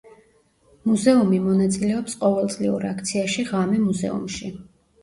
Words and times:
მუზეუმი 0.91 1.41
მონაწილეობს 1.43 2.17
ყოველწლიურ 2.25 2.89
აქციაში 2.95 3.49
„ღამე 3.53 3.85
მუზეუმში“. 3.87 4.57